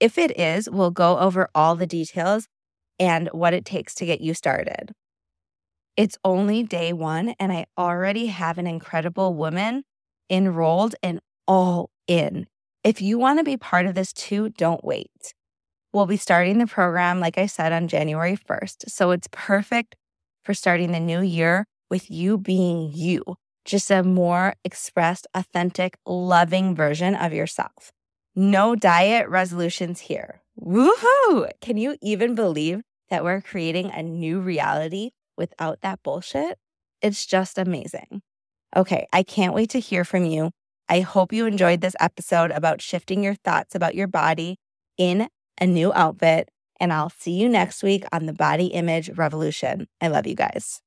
If 0.00 0.18
it 0.18 0.38
is, 0.38 0.68
we'll 0.68 0.90
go 0.90 1.18
over 1.18 1.48
all 1.54 1.76
the 1.76 1.86
details 1.86 2.48
and 2.98 3.28
what 3.32 3.54
it 3.54 3.64
takes 3.64 3.94
to 3.96 4.06
get 4.06 4.20
you 4.20 4.34
started. 4.34 4.92
It's 5.96 6.18
only 6.24 6.62
day 6.62 6.92
one, 6.92 7.34
and 7.38 7.52
I 7.52 7.66
already 7.78 8.26
have 8.26 8.58
an 8.58 8.66
incredible 8.66 9.34
woman 9.34 9.84
enrolled 10.28 10.96
and 11.02 11.20
all 11.46 11.90
in. 12.08 12.46
If 12.82 13.00
you 13.00 13.18
want 13.18 13.38
to 13.38 13.44
be 13.44 13.56
part 13.56 13.86
of 13.86 13.94
this 13.94 14.12
too, 14.12 14.50
don't 14.50 14.84
wait. 14.84 15.34
We'll 15.92 16.06
be 16.06 16.16
starting 16.16 16.58
the 16.58 16.66
program, 16.66 17.20
like 17.20 17.38
I 17.38 17.46
said, 17.46 17.72
on 17.72 17.88
January 17.88 18.36
1st. 18.36 18.90
So 18.90 19.12
it's 19.12 19.28
perfect 19.30 19.94
for 20.44 20.52
starting 20.52 20.92
the 20.92 21.00
new 21.00 21.20
year 21.20 21.66
with 21.88 22.10
you 22.10 22.36
being 22.36 22.90
you, 22.92 23.22
just 23.64 23.90
a 23.90 24.02
more 24.02 24.54
expressed, 24.64 25.26
authentic, 25.34 25.96
loving 26.04 26.74
version 26.74 27.14
of 27.14 27.32
yourself. 27.32 27.93
No 28.36 28.74
diet 28.74 29.28
resolutions 29.28 30.00
here. 30.00 30.42
Woohoo! 30.60 31.48
Can 31.60 31.76
you 31.76 31.96
even 32.02 32.34
believe 32.34 32.80
that 33.08 33.22
we're 33.22 33.40
creating 33.40 33.92
a 33.92 34.02
new 34.02 34.40
reality 34.40 35.10
without 35.36 35.82
that 35.82 36.02
bullshit? 36.02 36.58
It's 37.00 37.26
just 37.26 37.58
amazing. 37.58 38.22
Okay, 38.76 39.06
I 39.12 39.22
can't 39.22 39.54
wait 39.54 39.70
to 39.70 39.78
hear 39.78 40.04
from 40.04 40.24
you. 40.24 40.50
I 40.88 41.00
hope 41.00 41.32
you 41.32 41.46
enjoyed 41.46 41.80
this 41.80 41.94
episode 42.00 42.50
about 42.50 42.82
shifting 42.82 43.22
your 43.22 43.36
thoughts 43.36 43.76
about 43.76 43.94
your 43.94 44.08
body 44.08 44.56
in 44.98 45.28
a 45.60 45.66
new 45.66 45.92
outfit. 45.92 46.48
And 46.80 46.92
I'll 46.92 47.10
see 47.10 47.32
you 47.32 47.48
next 47.48 47.84
week 47.84 48.04
on 48.12 48.26
the 48.26 48.32
Body 48.32 48.66
Image 48.66 49.10
Revolution. 49.10 49.86
I 50.00 50.08
love 50.08 50.26
you 50.26 50.34
guys. 50.34 50.82